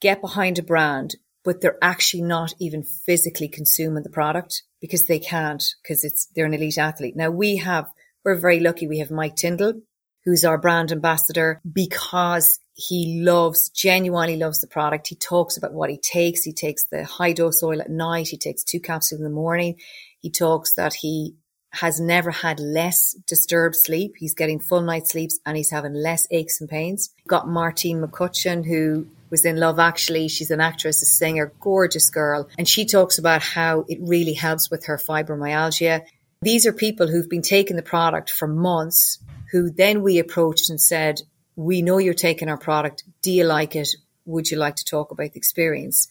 [0.01, 5.19] get behind a brand, but they're actually not even physically consuming the product because they
[5.19, 7.15] can't, because it's, they're an elite athlete.
[7.15, 7.87] Now we have,
[8.25, 8.87] we're very lucky.
[8.87, 9.81] We have Mike Tindall,
[10.25, 15.07] who's our brand ambassador because he loves, genuinely loves the product.
[15.07, 16.43] He talks about what he takes.
[16.43, 18.27] He takes the high dose oil at night.
[18.29, 19.79] He takes two capsules in the morning.
[20.19, 21.35] He talks that he
[21.71, 24.13] has never had less disturbed sleep.
[24.17, 27.13] He's getting full night sleeps and he's having less aches and pains.
[27.27, 30.29] Got Martine McCutcheon, who was in Love Actually.
[30.29, 32.47] She's an actress, a singer, gorgeous girl.
[32.57, 36.03] And she talks about how it really helps with her fibromyalgia.
[36.41, 39.19] These are people who've been taking the product for months,
[39.51, 41.21] who then we approached and said,
[41.55, 43.03] we know you're taking our product.
[43.21, 43.89] Do you like it?
[44.25, 46.07] Would you like to talk about the experience?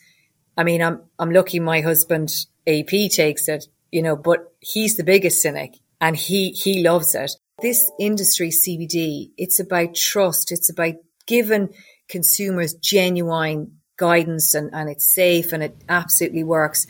[0.56, 2.32] I mean, I'm, I'm lucky my husband
[2.66, 7.32] AP takes it, you know, but he's the biggest cynic and he, he loves it.
[7.60, 10.52] This industry CBD, it's about trust.
[10.52, 10.94] It's about
[11.26, 11.74] giving
[12.08, 16.86] consumers genuine guidance and, and it's safe and it absolutely works.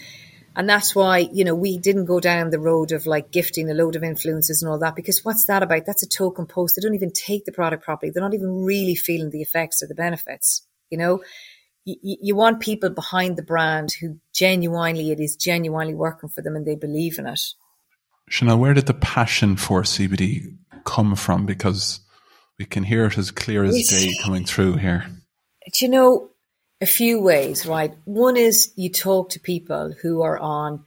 [0.56, 3.74] And that's why, you know, we didn't go down the road of like gifting a
[3.74, 5.84] load of influencers and all that because what's that about?
[5.84, 6.76] That's a token post.
[6.76, 8.10] They don't even take the product properly.
[8.10, 11.22] They're not even really feeling the effects or the benefits, you know?
[11.84, 16.56] You, you want people behind the brand who genuinely, it is genuinely working for them
[16.56, 17.40] and they believe in it.
[18.30, 21.46] Chanelle, where did the passion for CBD come from?
[21.46, 22.00] Because
[22.58, 25.04] we can hear it as clear as day coming through here.
[25.72, 26.30] Do you know,
[26.84, 27.94] a few ways, right?
[28.04, 30.84] One is you talk to people who are on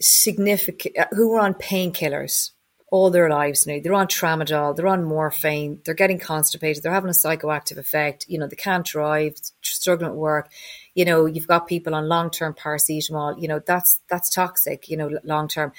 [0.00, 2.50] significant, uh, who are on painkillers
[2.90, 3.78] all their lives now.
[3.80, 8.26] They're on tramadol, they're on morphine, they're getting constipated, they're having a psychoactive effect.
[8.28, 10.50] You know, they can't drive, struggling at work.
[10.96, 13.40] You know, you've got people on long term paracetamol.
[13.40, 14.88] You know, that's that's toxic.
[14.88, 15.72] You know, long term.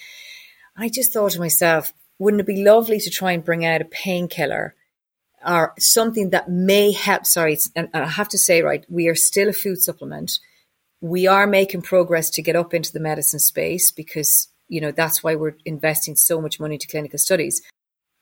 [0.78, 3.86] I just thought to myself, wouldn't it be lovely to try and bring out a
[3.86, 4.74] painkiller
[5.46, 7.26] or something that may help.
[7.26, 10.40] Sorry, and I have to say, right, we are still a food supplement.
[11.02, 15.24] We are making progress to get up into the medicine space because, you know, that's
[15.24, 17.62] why we're investing so much money into clinical studies.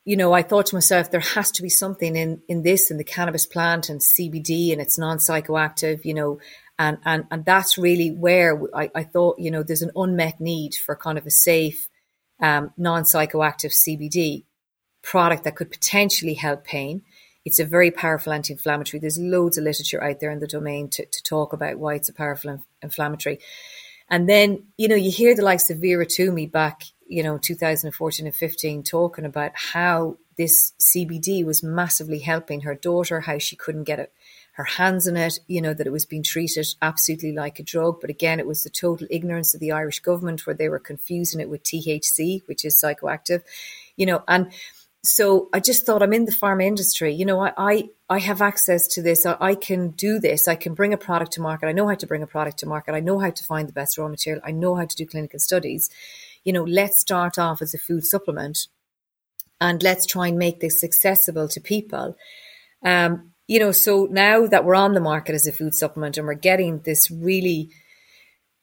[0.04, 2.98] You know, I thought to myself, there has to be something in, in this, in
[2.98, 6.40] the cannabis plant and CBD and it's non psychoactive, you know,
[6.80, 10.74] and, and, and that's really where I, I thought, you know, there's an unmet need
[10.74, 11.88] for kind of a safe,
[12.42, 14.46] um, non psychoactive CBD
[15.04, 17.04] product that could potentially help pain.
[17.44, 19.00] It's a very powerful anti-inflammatory.
[19.00, 22.10] There's loads of literature out there in the domain to, to talk about why it's
[22.10, 23.40] a powerful inflammatory.
[24.10, 28.26] And then, you know, you hear the likes of Vera Twomey back, you know, 2014
[28.26, 33.86] and 15 talking about how this CBD was massively helping her daughter, how she couldn't
[33.86, 34.12] get it,
[34.54, 38.02] her hands on it, you know, that it was being treated absolutely like a drug.
[38.02, 41.40] But again, it was the total ignorance of the Irish government where they were confusing
[41.40, 43.44] it with THC, which is psychoactive,
[43.96, 44.52] you know, and
[45.04, 47.14] so I just thought I'm in the pharma industry.
[47.14, 49.26] You know, I, I, I have access to this.
[49.26, 50.48] I, I, can do this.
[50.48, 51.68] I can bring a product to market.
[51.68, 52.94] I know how to bring a product to market.
[52.94, 54.44] I know how to find the best raw material.
[54.46, 55.90] I know how to do clinical studies.
[56.44, 58.68] You know, let's start off as a food supplement
[59.60, 62.16] and let's try and make this accessible to people.
[62.84, 66.28] Um, you know, so now that we're on the market as a food supplement and
[66.28, 67.70] we're getting this really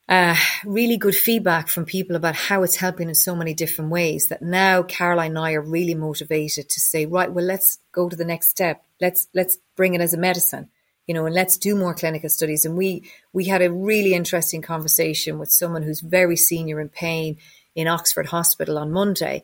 [0.09, 4.29] uh, really good feedback from people about how it's helping in so many different ways
[4.29, 8.16] that now Caroline and I are really motivated to say, right, well, let's go to
[8.16, 8.83] the next step.
[9.01, 10.71] Let's, let's bring it as a medicine,
[11.07, 12.64] you know, and let's do more clinical studies.
[12.64, 17.37] And we, we had a really interesting conversation with someone who's very senior in pain
[17.75, 19.42] in Oxford Hospital on Monday,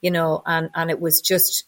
[0.00, 1.64] you know, and, and it was just,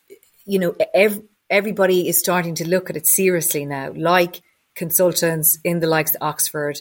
[0.46, 4.40] you know, ev- everybody is starting to look at it seriously now, like
[4.74, 6.80] consultants in the likes of Oxford,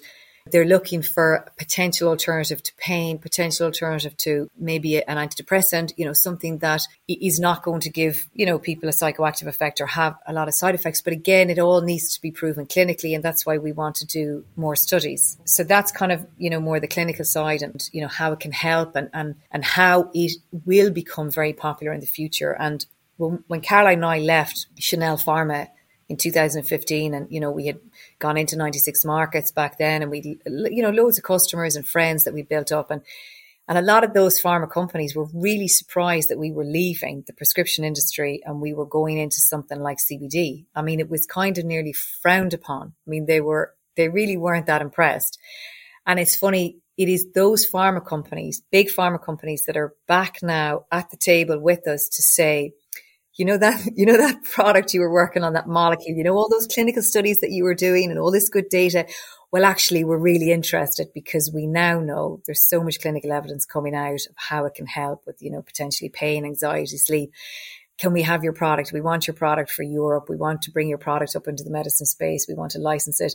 [0.52, 6.06] they're looking for a potential alternative to pain, potential alternative to maybe an antidepressant, you
[6.06, 9.86] know, something that is not going to give, you know, people a psychoactive effect or
[9.86, 11.02] have a lot of side effects.
[11.02, 13.16] But again, it all needs to be proven clinically.
[13.16, 15.38] And that's why we want to do more studies.
[15.46, 18.40] So that's kind of, you know, more the clinical side and, you know, how it
[18.40, 20.34] can help and, and, and how it
[20.66, 22.56] will become very popular in the future.
[22.58, 22.86] And
[23.18, 25.68] when, when Caroline and I left Chanelle Pharma
[26.10, 27.80] in 2015 and, you know, we had
[28.20, 32.24] gone into 96 markets back then and we, you know, loads of customers and friends
[32.24, 32.92] that we built up.
[32.92, 33.02] And,
[33.68, 37.34] and a lot of those pharma companies were really surprised that we were leaving the
[37.34, 40.66] prescription industry and we were going into something like CBD.
[40.74, 42.94] I mean, it was kind of nearly frowned upon.
[43.06, 45.38] I mean, they were, they really weren't that impressed.
[46.06, 50.86] And it's funny, it is those pharma companies, big pharma companies that are back now
[50.92, 52.72] at the table with us to say,
[53.38, 56.36] you know that you know that product you were working on that molecule you know
[56.36, 59.06] all those clinical studies that you were doing and all this good data?
[59.52, 63.96] Well actually we're really interested because we now know there's so much clinical evidence coming
[63.96, 67.32] out of how it can help with you know potentially pain anxiety sleep.
[67.98, 68.92] Can we have your product?
[68.94, 70.30] We want your product for europe.
[70.30, 72.46] We want to bring your product up into the medicine space.
[72.48, 73.34] We want to license it.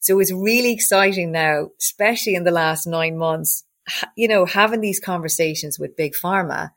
[0.00, 3.64] So it's really exciting now especially in the last 9 months
[4.16, 6.70] you know having these conversations with big pharma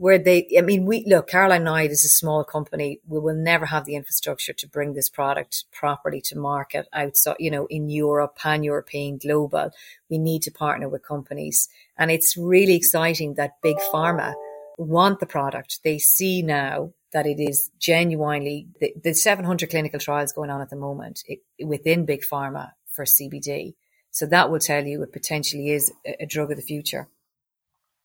[0.00, 3.00] where they, I mean, we look, Caroline Knight is a small company.
[3.06, 7.50] We will never have the infrastructure to bring this product properly to market outside, you
[7.50, 9.72] know, in Europe, pan European, global.
[10.08, 11.68] We need to partner with companies.
[11.98, 14.32] And it's really exciting that big pharma
[14.78, 15.80] want the product.
[15.84, 20.70] They see now that it is genuinely the, the 700 clinical trials going on at
[20.70, 23.74] the moment it, within big pharma for CBD.
[24.12, 27.06] So that will tell you it potentially is a, a drug of the future.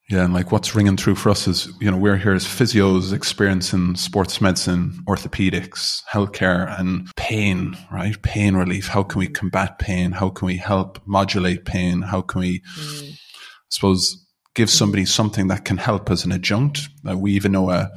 [0.10, 3.12] Yeah, and like what's ringing through for us is, you know, we're here as physios
[3.12, 8.22] experiencing sports medicine, orthopedics, healthcare, and pain, right?
[8.22, 8.88] Pain relief.
[8.88, 10.12] How can we combat pain?
[10.12, 12.04] How can we help modulate pain?
[12.04, 13.14] How can we, mm.
[13.14, 13.16] I
[13.70, 16.88] suppose, give somebody something that can help as an adjunct?
[17.10, 17.90] Uh, we even know a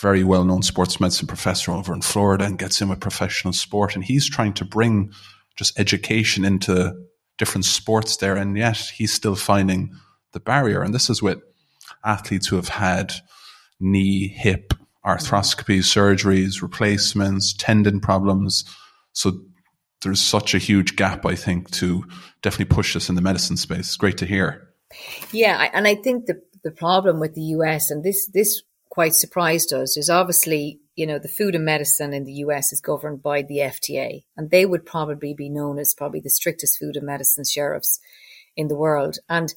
[0.00, 3.96] very well known sports medicine professor over in Florida and gets in with professional sport,
[3.96, 5.10] and he's trying to bring
[5.56, 6.94] just education into
[7.36, 9.92] different sports there, and yet he's still finding
[10.32, 10.82] the barrier.
[10.82, 11.38] And this is with
[12.04, 13.12] athletes who have had
[13.80, 18.64] knee, hip, arthroscopies, surgeries, replacements, tendon problems.
[19.12, 19.40] So
[20.02, 22.04] there's such a huge gap, I think, to
[22.42, 23.80] definitely push this in the medicine space.
[23.80, 24.68] It's great to hear.
[25.32, 29.72] Yeah, and I think the the problem with the US, and this this quite surprised
[29.72, 33.42] us, is obviously you know the food and medicine in the US is governed by
[33.42, 37.44] the FDA, and they would probably be known as probably the strictest food and medicine
[37.44, 37.98] sheriffs
[38.56, 39.18] in the world.
[39.28, 39.54] And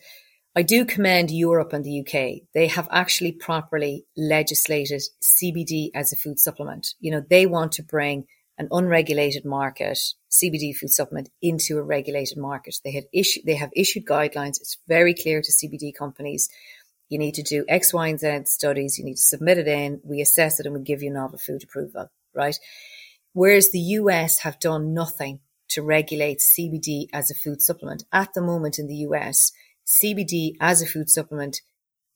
[0.57, 2.47] I do commend Europe and the UK.
[2.53, 6.93] They have actually properly legislated CBD as a food supplement.
[7.01, 8.25] You know, they want to bring
[8.57, 9.99] an unregulated market,
[10.31, 12.79] CBD food supplement, into a regulated market.
[12.85, 13.03] They had
[13.45, 14.61] they have issued guidelines.
[14.61, 16.49] It's very clear to CBD companies.
[17.09, 18.97] You need to do X, Y, and Z studies.
[18.97, 19.99] You need to submit it in.
[20.05, 22.57] We assess it and we give you novel food approval, right?
[23.33, 28.05] Whereas the US have done nothing to regulate CBD as a food supplement.
[28.13, 29.51] At the moment in the US,
[29.85, 31.61] CBD as a food supplement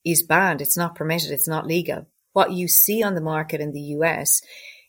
[0.05, 0.61] is banned.
[0.61, 1.31] It's not permitted.
[1.31, 2.07] It's not legal.
[2.33, 4.41] What you see on the market in the US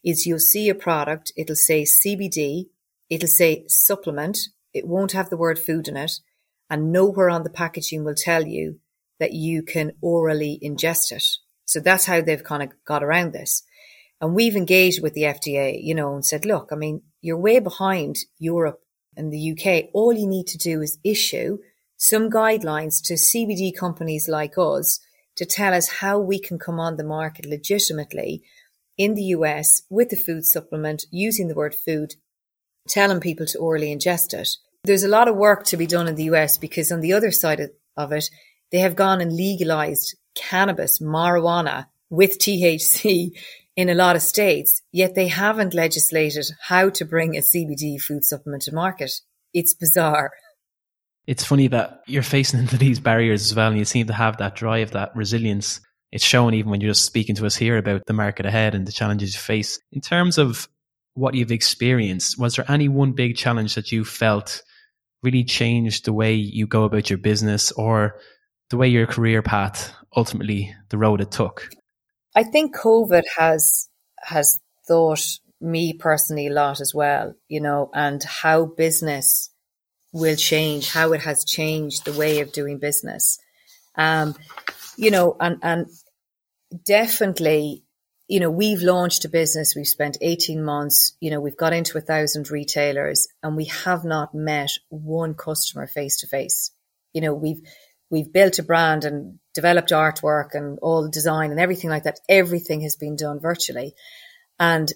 [0.04, 1.32] is you'll see a product.
[1.36, 2.66] It'll say CBD.
[3.08, 4.38] It'll say supplement.
[4.72, 6.12] It won't have the word food in it.
[6.68, 8.78] And nowhere on the packaging will tell you
[9.18, 11.24] that you can orally ingest it.
[11.64, 13.62] So that's how they've kind of got around this.
[14.20, 17.58] And we've engaged with the FDA, you know, and said, look, I mean, you're way
[17.58, 18.80] behind Europe
[19.16, 19.90] and the UK.
[19.92, 21.58] All you need to do is issue
[22.02, 25.00] some guidelines to CBD companies like us
[25.36, 28.42] to tell us how we can come on the market legitimately
[28.96, 32.14] in the US with the food supplement, using the word food,
[32.88, 34.48] telling people to orally ingest it.
[34.82, 37.30] There's a lot of work to be done in the US because on the other
[37.30, 38.30] side of it,
[38.72, 43.38] they have gone and legalized cannabis, marijuana with THC
[43.76, 48.24] in a lot of states, yet they haven't legislated how to bring a CBD food
[48.24, 49.12] supplement to market.
[49.52, 50.32] It's bizarre
[51.26, 54.38] it's funny that you're facing into these barriers as well, and you seem to have
[54.38, 55.80] that drive, that resilience.
[56.12, 58.87] It's shown even when you're just speaking to us here about the market ahead and
[58.87, 59.78] the challenges you face.
[59.92, 60.68] In terms of
[61.14, 64.62] what you've experienced, was there any one big challenge that you felt
[65.22, 68.18] really changed the way you go about your business or
[68.70, 71.70] the way your career path ultimately the road it took?
[72.35, 73.88] I think COVID has
[74.22, 75.24] has taught
[75.61, 79.50] me personally a lot as well, you know, and how business
[80.12, 83.38] will change, how it has changed the way of doing business.
[83.96, 84.34] Um,
[84.96, 85.86] you know, and, and
[86.84, 87.84] definitely,
[88.28, 91.98] you know, we've launched a business, we've spent 18 months, you know, we've got into
[91.98, 96.70] a thousand retailers and we have not met one customer face to face.
[97.12, 97.60] You know, we've,
[98.08, 102.20] we've built a brand and developed artwork and all the design and everything like that.
[102.28, 103.94] Everything has been done virtually.
[104.58, 104.92] And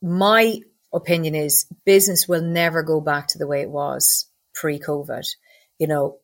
[0.00, 0.60] my
[0.92, 5.26] opinion is business will never go back to the way it was pre COVID.
[5.78, 6.18] You know,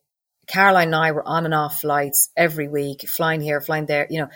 [0.47, 4.07] Caroline and I were on and off flights every week, flying here, flying there.
[4.09, 4.29] You know,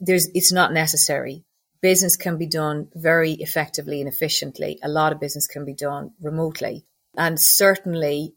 [0.00, 1.44] there's, it's not necessary.
[1.80, 4.78] Business can be done very effectively and efficiently.
[4.82, 6.84] A lot of business can be done remotely.
[7.16, 8.34] And certainly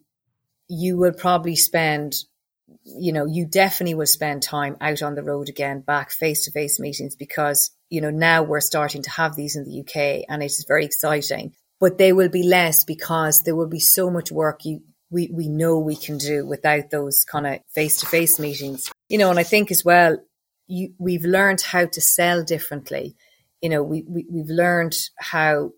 [0.69, 2.15] you will probably spend
[2.83, 6.51] you know, you definitely will spend time out on the road again, back face to
[6.51, 10.41] face meetings because, you know, now we're starting to have these in the UK and
[10.41, 11.53] it is very exciting.
[11.79, 15.47] But they will be less because there will be so much work you we, we
[15.47, 18.91] know we can do without those kind of face to face meetings.
[19.09, 20.17] You know, and I think as well,
[20.65, 23.15] you, we've learned how to sell differently.
[23.61, 25.73] You know, we, we, we've learned how,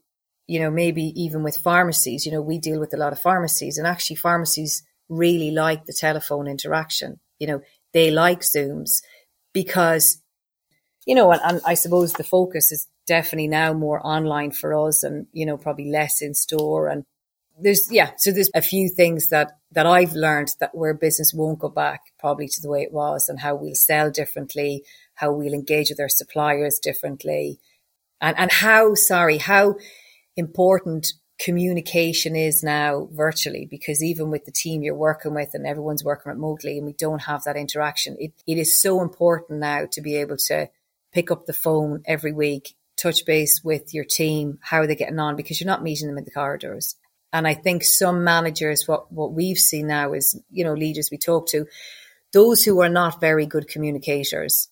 [0.48, 3.78] you know, maybe even with pharmacies, you know, we deal with a lot of pharmacies
[3.78, 7.20] and actually pharmacies really like the telephone interaction.
[7.40, 9.02] You know, they like Zooms
[9.54, 10.22] because,
[11.06, 15.04] you know, and, and I suppose the focus is definitely now more online for us
[15.04, 16.88] and, you know, probably less in store.
[16.88, 17.04] And
[17.60, 21.60] there's, yeah, so there's a few things that, that I've learned that where business won't
[21.60, 25.54] go back probably to the way it was and how we'll sell differently, how we'll
[25.54, 27.60] engage with our suppliers differently
[28.20, 29.76] and, and how, sorry, how
[30.36, 31.08] important
[31.38, 36.32] communication is now virtually because even with the team you're working with and everyone's working
[36.32, 40.16] remotely and we don't have that interaction, it, it is so important now to be
[40.16, 40.68] able to
[41.16, 45.18] pick up the phone every week, touch base with your team, how are they getting
[45.18, 46.96] on because you're not meeting them in the corridors.
[47.32, 51.18] And I think some managers, what, what we've seen now is, you know, leaders we
[51.18, 51.66] talk to
[52.34, 54.68] those who are not very good communicators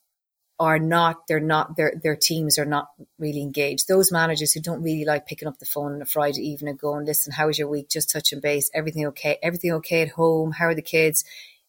[0.59, 3.87] are not they're not their their teams are not really engaged.
[3.87, 6.79] Those managers who don't really like picking up the phone on a Friday evening and
[6.79, 7.89] going, listen, how was your week?
[7.89, 11.25] Just touching base, everything okay, everything okay at home, how are the kids?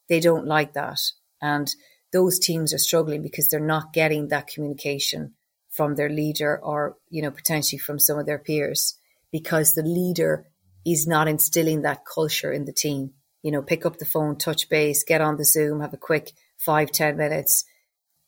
[0.08, 1.00] They don't like that.
[1.40, 1.74] And
[2.14, 5.34] those teams are struggling because they're not getting that communication
[5.68, 8.96] from their leader or, you know, potentially from some of their peers
[9.30, 10.46] because the leader
[10.86, 13.10] is not instilling that culture in the team.
[13.42, 16.32] You know, pick up the phone, touch base, get on the Zoom, have a quick
[16.56, 17.64] five, ten minutes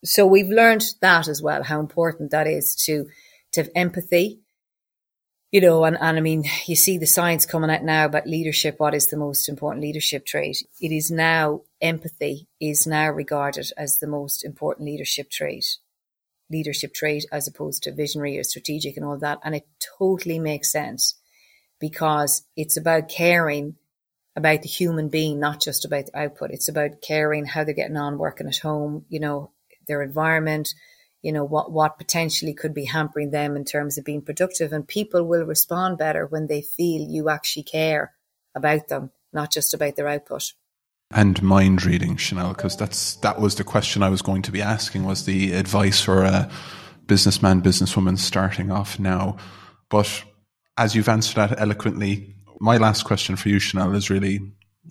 [0.06, 3.06] so we've learned that as well, how important that is to,
[3.52, 4.40] to have empathy,
[5.56, 8.78] you know, and, and I mean, you see the science coming out now about leadership.
[8.78, 10.58] What is the most important leadership trait?
[10.82, 15.64] It is now empathy is now regarded as the most important leadership trait,
[16.50, 19.38] leadership trait as opposed to visionary or strategic and all that.
[19.42, 19.66] And it
[19.98, 21.14] totally makes sense
[21.80, 23.76] because it's about caring
[24.36, 26.50] about the human being, not just about the output.
[26.50, 29.52] It's about caring how they're getting on working at home, you know,
[29.88, 30.74] their environment,
[31.26, 34.72] you know, what, what potentially could be hampering them in terms of being productive.
[34.72, 38.14] And people will respond better when they feel you actually care
[38.54, 40.52] about them, not just about their output.
[41.10, 44.62] And mind reading, Chanelle, because that's that was the question I was going to be
[44.62, 46.48] asking was the advice for a
[47.08, 49.36] businessman, businesswoman starting off now.
[49.88, 50.22] But
[50.78, 54.38] as you've answered that eloquently, my last question for you, Chanelle, is really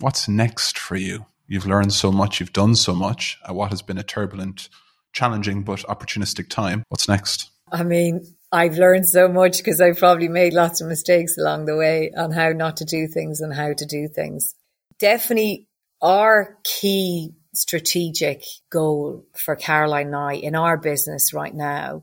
[0.00, 1.24] what's next for you?
[1.46, 4.68] You've learned so much, you've done so much at what has been a turbulent
[5.16, 6.82] challenging but opportunistic time.
[6.90, 7.50] What's next?
[7.72, 8.20] I mean,
[8.52, 12.30] I've learned so much because I've probably made lots of mistakes along the way on
[12.30, 14.54] how not to do things and how to do things.
[14.98, 15.68] Definitely
[16.02, 22.02] our key strategic goal for Caroline and I in our business right now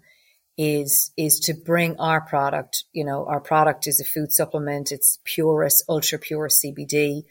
[0.57, 5.20] is is to bring our product, you know, our product is a food supplement, it's
[5.26, 7.24] Pureis ultra pure CBD.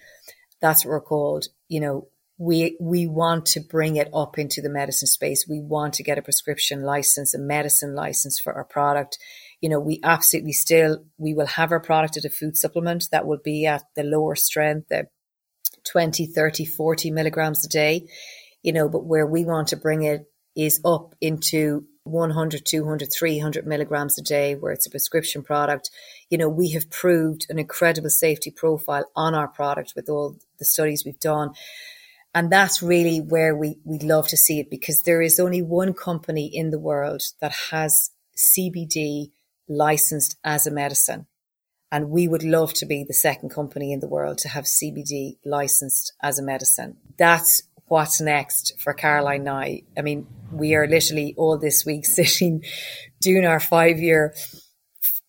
[0.61, 1.47] That's what we're called.
[1.68, 2.09] You know,
[2.43, 5.47] we we want to bring it up into the medicine space.
[5.49, 9.16] We want to get a prescription license, a medicine license for our product.
[9.61, 13.26] You know, we absolutely still we will have our product as a food supplement that
[13.26, 15.07] will be at the lower strength, the
[15.84, 18.09] 20, 30, 40 milligrams a day.
[18.64, 20.24] You know, but where we want to bring it
[20.57, 25.90] is up into 100, 200, 300 milligrams a day, where it's a prescription product.
[26.28, 30.64] You know, we have proved an incredible safety profile on our product with all the
[30.64, 31.51] studies we've done.
[32.35, 35.93] And that's really where we, we'd love to see it because there is only one
[35.93, 39.33] company in the world that has CBD
[39.68, 41.26] licensed as a medicine.
[41.91, 45.37] And we would love to be the second company in the world to have CBD
[45.45, 46.97] licensed as a medicine.
[47.18, 49.83] That's what's next for Caroline I.
[49.97, 52.64] I mean, we are literally all this week sitting
[53.20, 54.35] doing our five year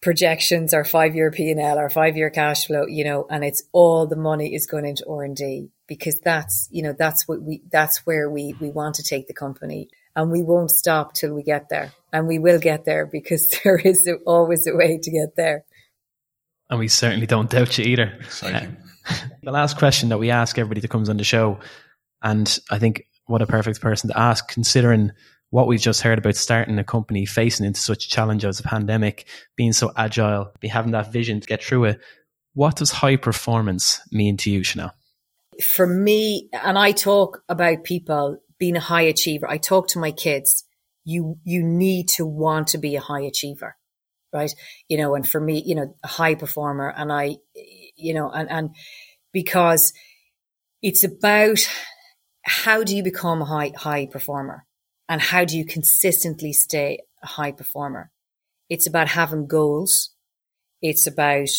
[0.04, 4.06] projections, our five year P&L, our five year cash flow, you know, and it's all
[4.06, 8.30] the money is going into R&D because that's, you know, that's what we, that's where
[8.30, 11.92] we, we want to take the company and we won't stop till we get there
[12.12, 15.66] and we will get there because there is always a way to get there.
[16.70, 18.18] And we certainly don't doubt you either.
[18.20, 18.78] Exciting.
[19.10, 21.60] Uh, the last question that we ask everybody that comes on the show,
[22.22, 25.12] and I think what a perfect person to ask, considering
[25.54, 28.64] what we've just heard about starting a company facing into such a challenge as a
[28.64, 32.00] pandemic, being so agile, be having that vision to get through it.
[32.56, 34.94] What does high performance mean to you, Chanelle?
[35.62, 39.48] For me, and I talk about people being a high achiever.
[39.48, 40.64] I talk to my kids.
[41.06, 43.78] You, you need to want to be a high achiever,
[44.34, 44.52] right?
[44.90, 47.36] You know, and for me, you know, a high performer and I,
[47.96, 48.70] you know, and, and
[49.32, 49.94] because
[50.82, 51.60] it's about
[52.42, 54.66] how do you become a high, high performer
[55.14, 58.10] and how do you consistently stay a high performer?
[58.68, 60.10] It's about having goals.
[60.82, 61.50] It's about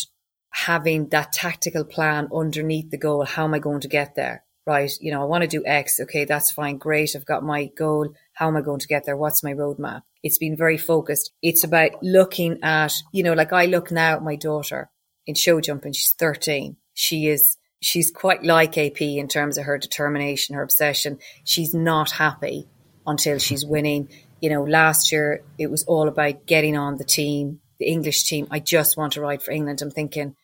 [0.49, 3.23] having that tactical plan underneath the goal.
[3.23, 4.43] How am I going to get there?
[4.67, 4.91] Right.
[4.99, 6.01] You know, I want to do X.
[6.01, 6.25] Okay.
[6.25, 6.77] That's fine.
[6.77, 7.15] Great.
[7.15, 8.09] I've got my goal.
[8.33, 9.15] How am I going to get there?
[9.15, 10.01] What's my roadmap?
[10.21, 11.31] It's been very focused.
[11.41, 14.89] It's about looking at, you know, like I look now at my daughter
[15.25, 15.93] in show jumping.
[15.93, 16.75] She's 13.
[16.93, 21.19] She is, she's quite like AP in terms of her determination, her obsession.
[21.45, 22.67] She's not happy
[23.05, 24.09] until she's winning.
[24.41, 28.47] You know, last year it was all about getting on the team, the English team.
[28.51, 29.81] I just want to ride for England.
[29.81, 30.35] I'm thinking,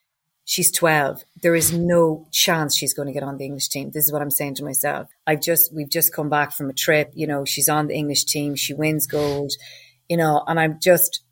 [0.46, 1.24] she's 12.
[1.42, 3.92] There is no chance she's going to get on the English team.
[3.92, 5.08] This is what I'm saying to myself.
[5.26, 7.12] I've just, we've just come back from a trip.
[7.14, 8.56] You know, she's on the English team.
[8.56, 9.52] She wins gold,
[10.10, 11.24] you know, and I'm just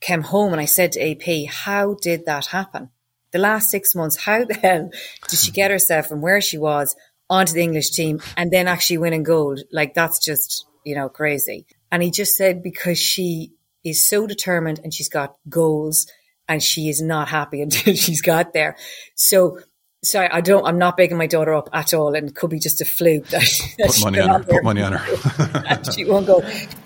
[0.00, 2.90] came home and I said to AP, how did that happen?
[3.32, 4.90] The last six months, how the hell
[5.28, 6.94] did she get herself from where she was
[7.28, 9.60] onto the English team and then actually winning gold?
[9.72, 11.66] Like that's just, you know, crazy.
[11.90, 13.52] And he just said, because she
[13.84, 16.06] is so determined and she's got goals
[16.48, 18.76] and she is not happy until she's got there.
[19.16, 19.58] So,
[20.04, 20.64] sorry, I don't.
[20.64, 23.26] I'm not bigging my daughter up at all, and it could be just a fluke.
[23.28, 23.42] That,
[23.78, 24.48] that Put money on her.
[24.48, 25.92] Put money on her.
[25.92, 26.42] she won't go.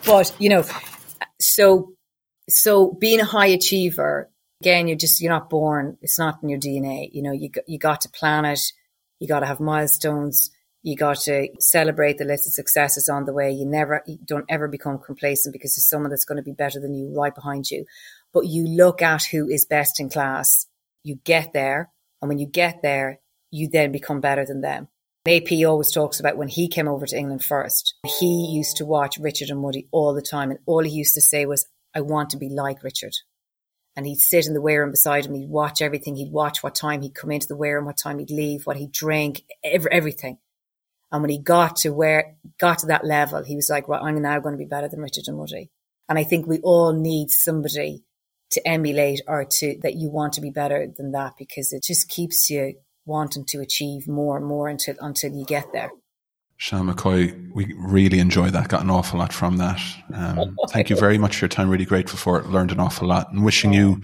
[0.06, 0.64] But you know,
[1.38, 1.92] so
[2.48, 4.30] so being a high achiever
[4.62, 5.98] again, you're just you're not born.
[6.00, 7.10] It's not in your DNA.
[7.12, 8.60] You know, you you got to plan it.
[9.18, 10.50] You got to have milestones.
[10.82, 13.52] You got to celebrate the list of successes on the way.
[13.52, 16.80] You never, you don't ever become complacent because there's someone that's going to be better
[16.80, 17.84] than you right behind you.
[18.32, 20.66] But you look at who is best in class.
[21.02, 21.90] You get there.
[22.22, 23.20] And when you get there,
[23.50, 24.88] you then become better than them.
[25.28, 29.18] AP always talks about when he came over to England first, he used to watch
[29.18, 30.50] Richard Dunwoody all the time.
[30.50, 33.12] And all he used to say was, I want to be like Richard.
[33.96, 35.34] And he'd sit in the room beside him.
[35.34, 36.16] He'd watch everything.
[36.16, 38.92] He'd watch what time he'd come into the room, what time he'd leave, what he'd
[38.92, 40.38] drink, every, everything.
[41.12, 44.20] And when he got to where, got to that level, he was like, right, I'm
[44.22, 45.70] now going to be better than Richard Dunwoody.
[46.08, 48.04] And I think we all need somebody
[48.50, 52.08] to emulate or to, that you want to be better than that because it just
[52.08, 52.74] keeps you
[53.06, 55.90] wanting to achieve more and more until, until you get there.
[56.60, 59.80] Chanelle McCoy, we really enjoyed that, got an awful lot from that.
[60.12, 61.70] Um, thank you very much for your time.
[61.70, 62.46] Really grateful for it.
[62.46, 64.02] Learned an awful lot and wishing you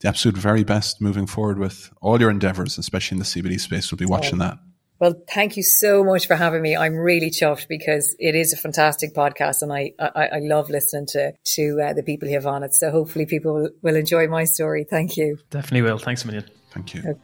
[0.00, 3.92] the absolute very best moving forward with all your endeavors, especially in the CBD space.
[3.92, 4.58] We'll be watching that.
[5.00, 6.76] Well, thank you so much for having me.
[6.76, 11.06] I'm really chuffed because it is a fantastic podcast, and I I, I love listening
[11.08, 12.74] to to uh, the people who have on it.
[12.74, 14.84] So hopefully, people will, will enjoy my story.
[14.84, 15.38] Thank you.
[15.50, 15.98] Definitely will.
[15.98, 16.44] Thanks a million.
[16.72, 17.00] Thank you.
[17.00, 17.20] Okay.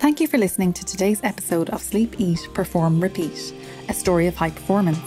[0.00, 3.52] Thank you for listening to today's episode of Sleep, Eat, Perform, Repeat,
[3.90, 4.98] a story of high performance.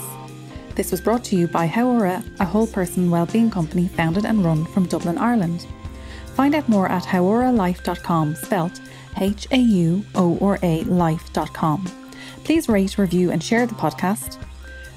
[0.75, 4.65] This was brought to you by Hauora, a whole person wellbeing company founded and run
[4.65, 5.65] from Dublin, Ireland.
[6.35, 8.79] Find out more at hauoralife.com, spelt
[9.17, 11.85] H A U O R A life.com.
[12.43, 14.37] Please rate, review, and share the podcast.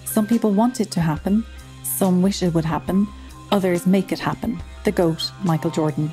[0.04, 1.44] Some people want it to happen,
[1.82, 3.06] some wish it would happen,
[3.52, 4.62] others make it happen.
[4.84, 6.10] The GOAT, Michael Jordan.